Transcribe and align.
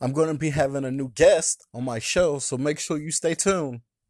I'm 0.00 0.12
going 0.12 0.28
to 0.28 0.34
be 0.34 0.50
having 0.50 0.84
a 0.84 0.92
new 0.92 1.10
guest 1.10 1.66
on 1.74 1.84
my 1.84 1.98
show, 1.98 2.38
so 2.38 2.56
make 2.56 2.78
sure 2.78 2.98
you 2.98 3.10
stay 3.10 3.34
tuned. 3.34 3.80